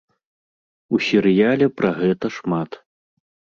[0.95, 2.69] У серыяле пра гэта шмат.